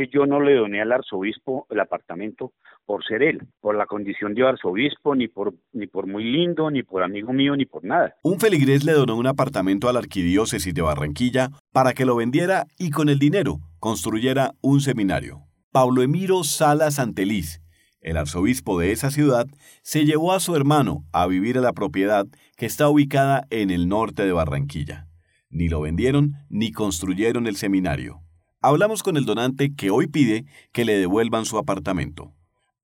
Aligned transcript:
que 0.00 0.08
yo 0.10 0.24
no 0.24 0.40
le 0.40 0.54
doné 0.54 0.80
al 0.80 0.92
arzobispo 0.92 1.66
el 1.68 1.78
apartamento 1.78 2.54
por 2.86 3.04
ser 3.04 3.22
él, 3.22 3.46
por 3.60 3.76
la 3.76 3.84
condición 3.84 4.32
de 4.32 4.48
arzobispo, 4.48 5.14
ni 5.14 5.28
por, 5.28 5.52
ni 5.74 5.86
por 5.86 6.06
muy 6.06 6.24
lindo, 6.24 6.70
ni 6.70 6.82
por 6.82 7.02
amigo 7.02 7.34
mío, 7.34 7.54
ni 7.54 7.66
por 7.66 7.84
nada. 7.84 8.14
Un 8.22 8.40
feligrés 8.40 8.82
le 8.84 8.92
donó 8.92 9.14
un 9.16 9.26
apartamento 9.26 9.90
a 9.90 9.92
la 9.92 9.98
arquidiócesis 9.98 10.72
de 10.72 10.80
Barranquilla 10.80 11.50
para 11.70 11.92
que 11.92 12.06
lo 12.06 12.16
vendiera 12.16 12.66
y 12.78 12.90
con 12.90 13.10
el 13.10 13.18
dinero 13.18 13.58
construyera 13.78 14.52
un 14.62 14.80
seminario. 14.80 15.42
Pablo 15.70 16.00
Emiro 16.00 16.44
Salas 16.44 16.98
Anteliz, 16.98 17.60
el 18.00 18.16
arzobispo 18.16 18.80
de 18.80 18.92
esa 18.92 19.10
ciudad, 19.10 19.48
se 19.82 20.06
llevó 20.06 20.32
a 20.32 20.40
su 20.40 20.56
hermano 20.56 21.04
a 21.12 21.26
vivir 21.26 21.58
a 21.58 21.60
la 21.60 21.74
propiedad 21.74 22.24
que 22.56 22.64
está 22.64 22.88
ubicada 22.88 23.46
en 23.50 23.68
el 23.68 23.86
norte 23.86 24.24
de 24.24 24.32
Barranquilla. 24.32 25.08
Ni 25.50 25.68
lo 25.68 25.82
vendieron 25.82 26.36
ni 26.48 26.72
construyeron 26.72 27.46
el 27.46 27.56
seminario. 27.56 28.22
Hablamos 28.62 29.02
con 29.02 29.16
el 29.16 29.24
donante 29.24 29.74
que 29.74 29.90
hoy 29.90 30.06
pide 30.06 30.44
que 30.72 30.84
le 30.84 30.98
devuelvan 30.98 31.46
su 31.46 31.56
apartamento. 31.56 32.34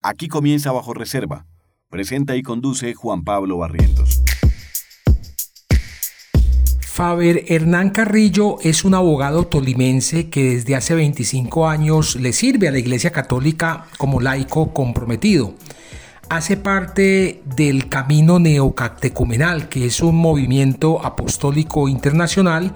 Aquí 0.00 0.26
comienza 0.26 0.72
Bajo 0.72 0.94
Reserva. 0.94 1.44
Presenta 1.90 2.34
y 2.34 2.42
conduce 2.42 2.94
Juan 2.94 3.24
Pablo 3.24 3.58
Barrientos. 3.58 4.22
Faber 6.80 7.44
Hernán 7.48 7.90
Carrillo 7.90 8.56
es 8.62 8.86
un 8.86 8.94
abogado 8.94 9.48
tolimense 9.48 10.30
que 10.30 10.44
desde 10.44 10.76
hace 10.76 10.94
25 10.94 11.68
años 11.68 12.16
le 12.16 12.32
sirve 12.32 12.68
a 12.68 12.72
la 12.72 12.78
Iglesia 12.78 13.12
Católica 13.12 13.86
como 13.98 14.22
laico 14.22 14.72
comprometido. 14.72 15.56
Hace 16.30 16.56
parte 16.56 17.42
del 17.54 17.90
Camino 17.90 18.38
Neocatecumenal, 18.38 19.68
que 19.68 19.84
es 19.84 20.00
un 20.00 20.16
movimiento 20.16 21.04
apostólico 21.04 21.86
internacional 21.86 22.72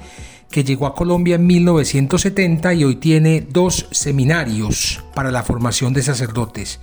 que 0.50 0.64
llegó 0.64 0.86
a 0.86 0.94
Colombia 0.94 1.36
en 1.36 1.46
1970 1.46 2.74
y 2.74 2.84
hoy 2.84 2.96
tiene 2.96 3.40
dos 3.40 3.88
seminarios 3.92 5.04
para 5.14 5.30
la 5.30 5.42
formación 5.42 5.92
de 5.92 6.02
sacerdotes, 6.02 6.80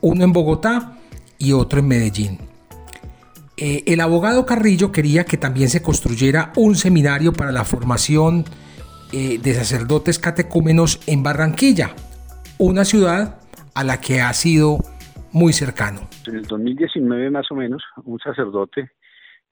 uno 0.00 0.24
en 0.24 0.32
Bogotá 0.32 0.98
y 1.38 1.52
otro 1.52 1.78
en 1.78 1.88
Medellín. 1.88 2.38
Eh, 3.56 3.84
el 3.86 4.00
abogado 4.00 4.44
Carrillo 4.44 4.90
quería 4.90 5.24
que 5.24 5.36
también 5.36 5.68
se 5.68 5.80
construyera 5.80 6.52
un 6.56 6.74
seminario 6.74 7.32
para 7.32 7.52
la 7.52 7.64
formación 7.64 8.44
eh, 9.12 9.38
de 9.38 9.54
sacerdotes 9.54 10.18
catecúmenos 10.18 11.00
en 11.06 11.22
Barranquilla, 11.22 11.90
una 12.58 12.84
ciudad 12.84 13.38
a 13.74 13.84
la 13.84 14.00
que 14.00 14.20
ha 14.20 14.32
sido 14.32 14.78
muy 15.32 15.52
cercano. 15.52 16.08
En 16.26 16.36
el 16.36 16.46
2019 16.46 17.30
más 17.30 17.46
o 17.50 17.54
menos, 17.54 17.82
un 18.04 18.18
sacerdote, 18.18 18.90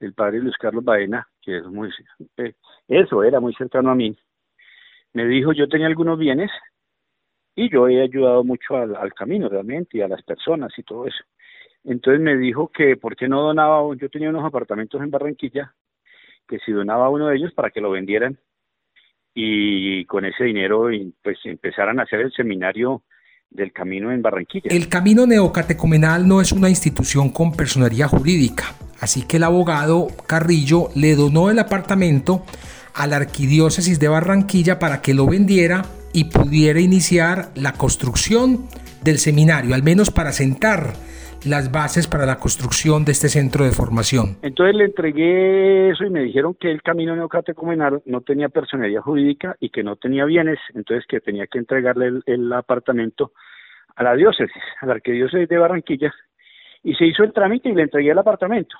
el 0.01 0.13
padre 0.13 0.39
Luis 0.39 0.57
Carlos 0.57 0.83
Baena, 0.83 1.25
que 1.41 1.59
es 1.59 1.65
muy 1.65 1.89
eh, 2.37 2.55
eso 2.87 3.23
era 3.23 3.39
muy 3.39 3.53
cercano 3.53 3.91
a 3.91 3.95
mí, 3.95 4.17
me 5.13 5.25
dijo 5.25 5.53
yo 5.53 5.67
tenía 5.67 5.87
algunos 5.87 6.17
bienes 6.17 6.51
y 7.55 7.69
yo 7.69 7.87
he 7.87 8.01
ayudado 8.01 8.43
mucho 8.43 8.75
al, 8.75 9.13
camino 9.13 9.47
realmente 9.47 9.97
y 9.97 10.01
a 10.01 10.07
las 10.07 10.23
personas 10.23 10.71
y 10.77 10.83
todo 10.83 11.05
eso. 11.05 11.23
Entonces 11.83 12.21
me 12.21 12.35
dijo 12.37 12.69
que 12.69 12.97
por 12.97 13.15
qué 13.15 13.27
no 13.27 13.41
donaba, 13.41 13.81
yo 13.95 14.09
tenía 14.09 14.29
unos 14.29 14.45
apartamentos 14.45 15.01
en 15.01 15.11
Barranquilla, 15.11 15.73
que 16.47 16.57
si 16.59 16.71
donaba 16.71 17.09
uno 17.09 17.27
de 17.27 17.35
ellos 17.35 17.53
para 17.53 17.69
que 17.69 17.81
lo 17.81 17.91
vendieran 17.91 18.39
y 19.35 20.05
con 20.05 20.25
ese 20.25 20.45
dinero 20.45 20.89
pues 21.21 21.37
empezaran 21.43 21.99
a 21.99 22.03
hacer 22.03 22.21
el 22.21 22.31
seminario 22.31 23.03
del 23.49 23.71
camino 23.71 24.11
en 24.11 24.21
Barranquilla. 24.21 24.69
El 24.71 24.89
camino 24.89 25.27
neocatecumenal 25.27 26.27
no 26.27 26.41
es 26.41 26.51
una 26.51 26.69
institución 26.69 27.29
con 27.29 27.51
personería 27.51 28.07
jurídica, 28.07 28.75
así 29.03 29.25
que 29.27 29.37
el 29.37 29.43
abogado 29.43 30.07
Carrillo 30.27 30.89
le 30.95 31.15
donó 31.15 31.49
el 31.49 31.59
apartamento 31.59 32.43
a 32.95 33.07
la 33.07 33.17
arquidiócesis 33.17 33.99
de 33.99 34.07
Barranquilla 34.07 34.79
para 34.79 35.01
que 35.01 35.13
lo 35.13 35.27
vendiera 35.27 35.83
y 36.13 36.25
pudiera 36.25 36.79
iniciar 36.79 37.49
la 37.55 37.73
construcción 37.73 38.67
del 39.03 39.17
seminario, 39.17 39.75
al 39.75 39.83
menos 39.83 40.11
para 40.11 40.31
sentar 40.31 40.93
las 41.45 41.71
bases 41.71 42.07
para 42.07 42.25
la 42.25 42.37
construcción 42.37 43.03
de 43.03 43.11
este 43.11 43.27
centro 43.27 43.65
de 43.65 43.71
formación. 43.71 44.37
Entonces 44.41 44.75
le 44.75 44.85
entregué 44.85 45.89
eso 45.89 46.05
y 46.05 46.09
me 46.09 46.21
dijeron 46.21 46.55
que 46.57 46.71
el 46.71 46.81
camino 46.81 47.15
neocatecumenal 47.15 48.01
no 48.05 48.21
tenía 48.21 48.49
personalidad 48.49 49.01
jurídica 49.01 49.55
y 49.59 49.69
que 49.69 49.83
no 49.83 49.97
tenía 49.97 50.23
bienes, 50.25 50.59
entonces 50.73 51.05
que 51.07 51.19
tenía 51.19 51.47
que 51.47 51.59
entregarle 51.59 52.21
el, 52.25 52.53
apartamento 52.53 53.33
a 53.95 54.03
la 54.03 54.15
diócesis, 54.15 54.63
a 54.79 54.85
la 54.85 54.93
arquidiócesis 54.93 55.49
de 55.49 55.57
Barranquilla, 55.57 56.13
y 56.83 56.95
se 56.95 57.05
hizo 57.05 57.23
el 57.23 57.33
trámite 57.33 57.69
y 57.69 57.75
le 57.75 57.83
entregué 57.83 58.11
el 58.11 58.19
apartamento. 58.19 58.77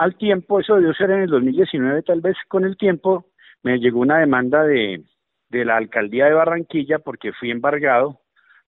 Al 0.00 0.16
tiempo, 0.16 0.60
eso 0.60 0.76
debió 0.76 0.94
ser 0.94 1.10
en 1.10 1.20
el 1.20 1.28
2019, 1.28 2.02
tal 2.04 2.22
vez 2.22 2.34
con 2.48 2.64
el 2.64 2.78
tiempo, 2.78 3.26
me 3.62 3.76
llegó 3.76 4.00
una 4.00 4.18
demanda 4.18 4.64
de, 4.64 5.04
de 5.50 5.64
la 5.66 5.76
alcaldía 5.76 6.24
de 6.24 6.32
Barranquilla 6.32 7.00
porque 7.00 7.34
fui 7.34 7.50
embargado 7.50 8.18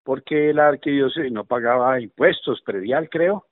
porque 0.04 0.52
la 0.52 0.68
arquidiócesis 0.68 1.32
no 1.32 1.46
pagaba 1.46 1.98
impuestos, 2.02 2.60
predial 2.60 3.08
creo, 3.08 3.46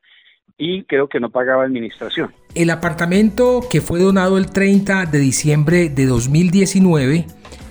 y 0.59 0.85
creo 0.85 1.09
que 1.09 1.21
no 1.21 1.31
pagaba 1.31 1.65
administración. 1.65 2.35
El 2.55 2.69
apartamento 2.69 3.61
que 3.73 3.81
fue 3.81 4.01
donado 4.01 4.37
el 4.37 4.51
30 4.51 5.07
de 5.07 5.19
diciembre 5.19 5.89
de 5.89 6.05
2019 6.05 7.25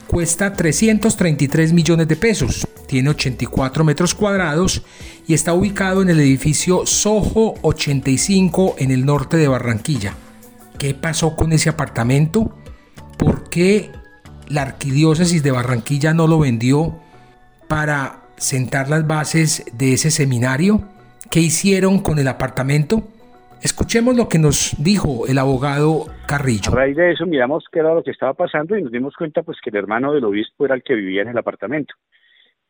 cuesta 0.09 0.53
333 0.53 1.71
millones 1.71 2.07
de 2.07 2.15
pesos, 2.15 2.67
tiene 2.87 3.11
84 3.11 3.83
metros 3.83 4.15
cuadrados 4.15 4.81
y 5.27 5.35
está 5.35 5.53
ubicado 5.53 6.01
en 6.01 6.09
el 6.09 6.19
edificio 6.19 6.87
Soho 6.87 7.53
85 7.61 8.77
en 8.79 8.89
el 8.89 9.05
norte 9.05 9.37
de 9.37 9.47
Barranquilla. 9.47 10.15
¿Qué 10.79 10.95
pasó 10.95 11.35
con 11.35 11.53
ese 11.53 11.69
apartamento? 11.69 12.55
¿Por 13.17 13.49
qué 13.49 13.91
la 14.47 14.63
arquidiócesis 14.63 15.43
de 15.43 15.51
Barranquilla 15.51 16.15
no 16.15 16.25
lo 16.25 16.39
vendió 16.39 16.99
para 17.67 18.23
sentar 18.37 18.89
las 18.89 19.05
bases 19.05 19.63
de 19.73 19.93
ese 19.93 20.09
seminario? 20.09 20.89
¿Qué 21.29 21.39
hicieron 21.39 21.99
con 21.99 22.17
el 22.17 22.27
apartamento? 22.27 23.07
Escuchemos 23.61 24.15
lo 24.15 24.29
que 24.29 24.39
nos 24.39 24.73
dijo 24.81 25.27
el 25.27 25.37
abogado 25.37 26.05
Carrillo. 26.25 26.71
A 26.71 26.75
raíz 26.75 26.95
de 26.95 27.11
eso 27.11 27.25
miramos 27.25 27.65
qué 27.69 27.79
era 27.79 27.93
lo 27.93 28.03
que 28.03 28.11
estaba 28.11 28.33
pasando 28.33 28.77
y 28.77 28.83
nos 28.83 28.91
dimos 28.91 29.15
cuenta 29.17 29.43
pues 29.43 29.57
que 29.61 29.69
el 29.69 29.75
hermano 29.75 30.13
del 30.13 30.23
obispo 30.23 30.63
era 30.63 30.75
el 30.75 30.83
que 30.83 30.95
vivía 30.95 31.23
en 31.23 31.27
el 31.27 31.37
apartamento 31.37 31.93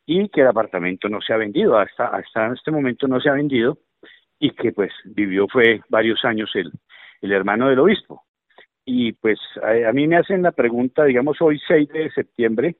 y 0.04 0.28
que 0.30 0.40
el 0.40 0.48
apartamento 0.48 1.08
no 1.08 1.20
se 1.20 1.32
ha 1.32 1.36
vendido, 1.36 1.78
hasta, 1.78 2.06
hasta 2.06 2.52
este 2.52 2.72
momento 2.72 3.06
no 3.06 3.20
se 3.20 3.28
ha 3.28 3.34
vendido 3.34 3.78
y 4.40 4.50
que 4.50 4.72
pues 4.72 4.90
vivió 5.04 5.46
fue 5.46 5.80
varios 5.88 6.24
años 6.24 6.50
el, 6.54 6.72
el 7.20 7.32
hermano 7.32 7.68
del 7.68 7.78
obispo. 7.78 8.24
Y 8.84 9.12
pues 9.12 9.38
a, 9.62 9.90
a 9.90 9.92
mí 9.92 10.08
me 10.08 10.16
hacen 10.16 10.42
la 10.42 10.50
pregunta, 10.50 11.04
digamos 11.04 11.40
hoy 11.40 11.60
6 11.68 11.88
de 11.90 12.10
septiembre, 12.10 12.74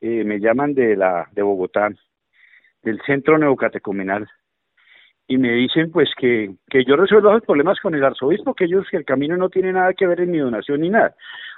eh, 0.00 0.22
me 0.22 0.38
llaman 0.38 0.74
de 0.74 0.94
la 0.94 1.28
de 1.32 1.42
Bogotá 1.42 1.90
del 2.82 3.00
centro 3.04 3.38
neocatecumenal 3.38 4.28
y 5.30 5.38
me 5.38 5.52
dicen 5.52 5.92
pues 5.92 6.10
que, 6.18 6.50
que 6.68 6.84
yo 6.84 6.96
resuelvo 6.96 7.32
los 7.32 7.44
problemas 7.44 7.78
con 7.78 7.94
el 7.94 8.02
arzobispo, 8.02 8.52
que 8.52 8.64
ellos 8.64 8.84
que 8.90 8.96
el 8.96 9.04
camino 9.04 9.36
no 9.36 9.48
tiene 9.48 9.72
nada 9.72 9.94
que 9.94 10.08
ver 10.08 10.22
en 10.22 10.32
mi 10.32 10.38
donación 10.38 10.80
ni 10.80 10.90
nada, 10.90 11.14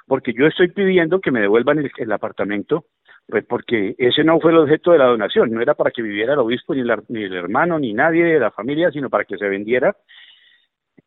porque 0.07 0.35
yo 0.35 0.47
estoy 0.47 0.69
pidiendo 0.69 1.23
que 1.23 1.31
me 1.31 1.41
devuelvan 1.41 1.91
el, 1.97 2.13
apartamento, 2.13 2.85
pues 3.27 3.47
porque 3.47 3.95
ese 3.97 4.25
no 4.25 4.39
fue 4.41 4.51
el 4.51 4.59
objeto 4.59 4.93
de 4.93 4.99
la 4.99 5.07
donación, 5.07 5.51
no 5.51 5.63
era 5.63 5.73
para 5.73 5.91
que 5.91 6.03
viviera 6.03 6.35
el 6.35 6.41
obispo 6.41 6.75
ni, 6.75 6.83
ni 7.09 7.23
el 7.23 7.33
hermano 7.33 7.79
ni 7.79 7.95
nadie 7.95 8.25
de 8.25 8.41
la 8.41 8.51
familia, 8.51 8.91
sino 8.91 9.09
para 9.09 9.25
que 9.25 9.39
se 9.39 9.49
vendiera 9.49 9.97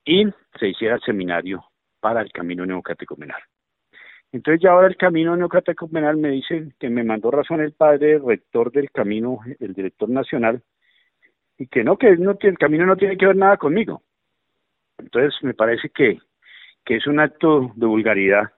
y 0.03 0.25
se 0.59 0.69
hiciera 0.69 0.95
el 0.95 1.01
seminario 1.01 1.65
para 1.99 2.23
el 2.23 2.31
camino 2.31 2.65
neocatecumenal. 2.65 3.43
Entonces 4.31 4.59
ya 4.63 4.71
ahora 4.71 4.87
el 4.87 4.97
camino 4.97 5.37
neocatecumenal 5.37 6.17
me 6.17 6.29
dice 6.29 6.69
que 6.79 6.89
me 6.89 7.03
mandó 7.03 7.29
razón 7.29 7.61
el 7.61 7.73
padre 7.73 8.17
rector 8.17 8.71
del 8.71 8.89
camino, 8.89 9.37
el 9.59 9.75
director 9.75 10.09
nacional, 10.09 10.63
y 11.57 11.67
que 11.67 11.83
no, 11.83 11.97
que, 11.97 12.17
no, 12.17 12.37
que 12.37 12.47
el 12.47 12.57
camino 12.57 12.85
no 12.85 12.95
tiene 12.95 13.17
que 13.17 13.27
ver 13.27 13.35
nada 13.35 13.57
conmigo. 13.57 14.03
Entonces 14.97 15.33
me 15.43 15.53
parece 15.53 15.89
que, 15.89 16.19
que 16.83 16.97
es 16.97 17.07
un 17.07 17.19
acto 17.19 17.71
de 17.75 17.85
vulgaridad, 17.85 18.51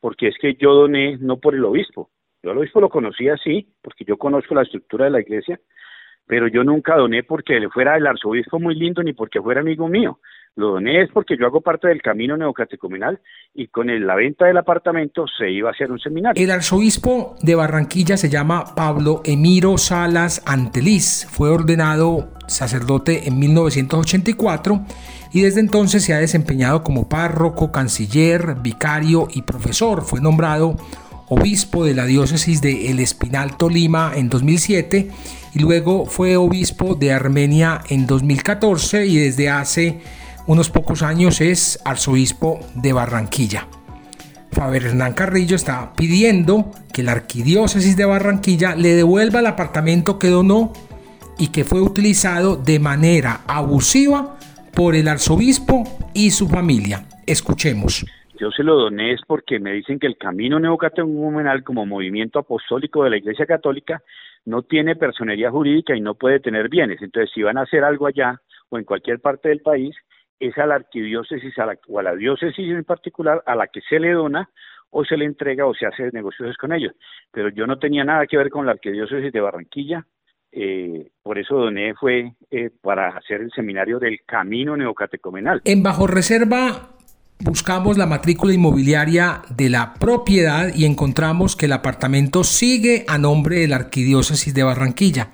porque 0.00 0.28
es 0.28 0.36
que 0.38 0.54
yo 0.54 0.74
doné 0.74 1.18
no 1.18 1.38
por 1.38 1.54
el 1.54 1.64
obispo, 1.64 2.10
yo 2.44 2.50
al 2.50 2.58
obispo 2.58 2.78
lo 2.78 2.90
conocía 2.90 3.34
así, 3.34 3.72
porque 3.80 4.04
yo 4.04 4.18
conozco 4.18 4.54
la 4.54 4.62
estructura 4.62 5.06
de 5.06 5.10
la 5.12 5.20
iglesia, 5.20 5.58
pero 6.26 6.46
yo 6.46 6.62
nunca 6.62 6.94
doné 6.94 7.22
porque 7.22 7.56
él 7.56 7.70
fuera 7.70 7.96
el 7.96 8.06
arzobispo 8.06 8.58
muy 8.58 8.74
lindo 8.74 9.02
ni 9.02 9.14
porque 9.14 9.40
fuera 9.40 9.62
amigo 9.62 9.88
mío. 9.88 10.20
Lo 10.56 10.72
doné 10.72 11.02
es 11.02 11.10
porque 11.12 11.36
yo 11.36 11.46
hago 11.46 11.60
parte 11.60 11.88
del 11.88 12.00
camino 12.00 12.36
neocatecumenal 12.36 13.18
y 13.54 13.66
con 13.66 13.88
la 13.88 14.14
venta 14.14 14.46
del 14.46 14.56
apartamento 14.56 15.24
se 15.26 15.50
iba 15.50 15.68
a 15.68 15.72
hacer 15.72 15.90
un 15.90 15.98
seminario. 15.98 16.40
El 16.40 16.50
arzobispo 16.52 17.34
de 17.42 17.56
Barranquilla 17.56 18.16
se 18.16 18.30
llama 18.30 18.74
Pablo 18.76 19.20
Emiro 19.24 19.76
Salas 19.78 20.42
Anteliz. 20.46 21.26
Fue 21.28 21.50
ordenado 21.50 22.28
sacerdote 22.46 23.26
en 23.26 23.40
1984 23.40 24.80
y 25.32 25.42
desde 25.42 25.58
entonces 25.58 26.04
se 26.04 26.14
ha 26.14 26.18
desempeñado 26.18 26.84
como 26.84 27.08
párroco, 27.08 27.72
canciller, 27.72 28.54
vicario 28.62 29.26
y 29.34 29.42
profesor. 29.42 30.02
Fue 30.02 30.20
nombrado 30.20 30.76
obispo 31.28 31.84
de 31.84 31.94
la 31.94 32.06
diócesis 32.06 32.62
de 32.62 32.92
El 32.92 33.00
Espinal 33.00 33.56
Tolima 33.56 34.12
en 34.14 34.28
2007 34.28 35.10
y 35.54 35.58
luego 35.58 36.06
fue 36.06 36.36
obispo 36.36 36.94
de 36.94 37.12
Armenia 37.12 37.80
en 37.88 38.06
2014 38.06 39.06
y 39.06 39.16
desde 39.16 39.48
hace 39.48 40.00
unos 40.46 40.70
pocos 40.70 41.02
años 41.02 41.40
es 41.40 41.80
arzobispo 41.84 42.60
de 42.74 42.92
Barranquilla. 42.92 43.66
Faber 44.52 44.84
Hernán 44.84 45.14
Carrillo 45.14 45.56
está 45.56 45.92
pidiendo 45.96 46.70
que 46.92 47.02
la 47.02 47.12
arquidiócesis 47.12 47.96
de 47.96 48.04
Barranquilla 48.04 48.76
le 48.76 48.90
devuelva 48.90 49.40
el 49.40 49.46
apartamento 49.46 50.18
que 50.18 50.28
donó 50.28 50.72
y 51.38 51.50
que 51.50 51.64
fue 51.64 51.80
utilizado 51.80 52.56
de 52.56 52.78
manera 52.78 53.40
abusiva 53.48 54.36
por 54.74 54.94
el 54.94 55.08
arzobispo 55.08 55.84
y 56.14 56.30
su 56.30 56.48
familia. 56.48 57.04
Escuchemos. 57.26 58.04
Yo 58.38 58.50
se 58.50 58.62
lo 58.62 58.76
doné 58.76 59.12
es 59.12 59.20
porque 59.26 59.58
me 59.58 59.72
dicen 59.72 59.98
que 59.98 60.06
el 60.06 60.18
camino 60.18 60.60
neocatecumenal 60.60 61.64
como 61.64 61.86
movimiento 61.86 62.38
apostólico 62.38 63.02
de 63.02 63.10
la 63.10 63.16
Iglesia 63.16 63.46
Católica 63.46 64.02
no 64.44 64.62
tiene 64.62 64.94
personería 64.96 65.50
jurídica 65.50 65.96
y 65.96 66.00
no 66.00 66.14
puede 66.14 66.40
tener 66.40 66.68
bienes. 66.68 67.00
Entonces, 67.00 67.30
si 67.34 67.42
van 67.42 67.58
a 67.58 67.62
hacer 67.62 67.82
algo 67.82 68.06
allá 68.06 68.40
o 68.68 68.78
en 68.78 68.84
cualquier 68.84 69.20
parte 69.20 69.48
del 69.48 69.60
país, 69.60 69.94
es 70.38 70.56
a 70.58 70.66
la 70.66 70.76
arquidiócesis 70.76 71.58
a 71.58 71.66
la, 71.66 71.78
o 71.88 71.98
a 71.98 72.02
la 72.02 72.14
diócesis 72.14 72.70
en 72.70 72.84
particular 72.84 73.42
a 73.46 73.54
la 73.54 73.66
que 73.68 73.80
se 73.80 73.98
le 73.98 74.12
dona 74.12 74.48
o 74.90 75.04
se 75.04 75.16
le 75.16 75.24
entrega 75.24 75.66
o 75.66 75.74
se 75.74 75.86
hace 75.86 76.10
negocios 76.12 76.56
con 76.56 76.72
ellos. 76.72 76.92
Pero 77.32 77.48
yo 77.48 77.66
no 77.66 77.78
tenía 77.78 78.04
nada 78.04 78.26
que 78.26 78.36
ver 78.36 78.50
con 78.50 78.66
la 78.66 78.72
arquidiócesis 78.72 79.32
de 79.32 79.40
Barranquilla, 79.40 80.06
eh, 80.56 81.10
por 81.20 81.36
eso 81.36 81.56
doné 81.56 81.94
fue 81.94 82.32
eh, 82.48 82.70
para 82.80 83.08
hacer 83.08 83.40
el 83.40 83.50
seminario 83.50 83.98
del 83.98 84.20
Camino 84.24 84.76
Neocatecomenal. 84.76 85.60
En 85.64 85.82
Bajo 85.82 86.06
Reserva 86.06 86.90
buscamos 87.40 87.98
la 87.98 88.06
matrícula 88.06 88.54
inmobiliaria 88.54 89.42
de 89.50 89.68
la 89.68 89.94
propiedad 89.94 90.68
y 90.72 90.84
encontramos 90.84 91.56
que 91.56 91.66
el 91.66 91.72
apartamento 91.72 92.44
sigue 92.44 93.04
a 93.08 93.18
nombre 93.18 93.58
de 93.58 93.68
la 93.68 93.76
Arquidiócesis 93.76 94.54
de 94.54 94.62
Barranquilla. 94.62 95.30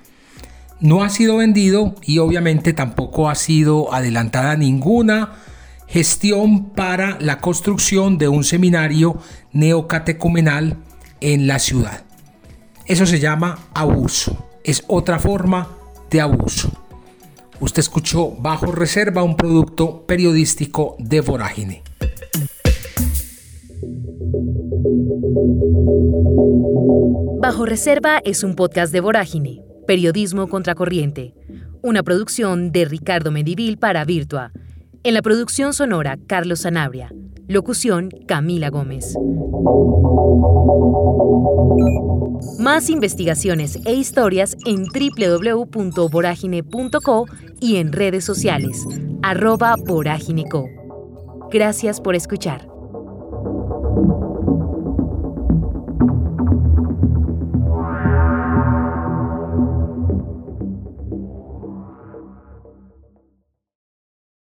No 0.81 1.03
ha 1.03 1.09
sido 1.09 1.37
vendido 1.37 1.95
y 2.01 2.17
obviamente 2.17 2.73
tampoco 2.73 3.29
ha 3.29 3.35
sido 3.35 3.93
adelantada 3.93 4.55
ninguna 4.55 5.33
gestión 5.87 6.69
para 6.71 7.19
la 7.19 7.39
construcción 7.39 8.17
de 8.17 8.27
un 8.27 8.43
seminario 8.43 9.17
neocatecumenal 9.53 10.77
en 11.21 11.47
la 11.47 11.59
ciudad. 11.59 12.03
Eso 12.85 13.05
se 13.05 13.19
llama 13.19 13.59
abuso 13.73 14.51
es 14.63 14.83
otra 14.87 15.19
forma 15.19 15.69
de 16.09 16.21
abuso. 16.21 16.71
Usted 17.59 17.79
escuchó 17.79 18.31
Bajo 18.31 18.71
Reserva, 18.71 19.23
un 19.23 19.35
producto 19.35 20.05
periodístico 20.05 20.95
de 20.99 21.21
Vorágine. 21.21 21.83
Bajo 27.39 27.65
Reserva 27.65 28.19
es 28.23 28.43
un 28.43 28.55
podcast 28.55 28.93
de 28.93 29.01
Vorágine, 29.01 29.61
Periodismo 29.91 30.47
Contracorriente, 30.47 31.35
una 31.81 32.01
producción 32.01 32.71
de 32.71 32.85
Ricardo 32.85 33.29
Medivil 33.29 33.77
para 33.77 34.05
Virtua. 34.05 34.53
En 35.03 35.13
la 35.13 35.21
producción 35.21 35.73
sonora, 35.73 36.17
Carlos 36.27 36.61
Sanabria. 36.61 37.13
Locución, 37.49 38.09
Camila 38.25 38.69
Gómez. 38.69 39.17
Más 42.57 42.89
investigaciones 42.89 43.79
e 43.83 43.93
historias 43.93 44.55
en 44.65 44.85
www.voragine.co 44.85 47.25
y 47.59 47.75
en 47.75 47.91
redes 47.91 48.23
sociales, 48.23 48.85
arroba 49.21 49.75
voragineco. 49.75 50.69
Gracias 51.51 51.99
por 51.99 52.15
escuchar. 52.15 52.65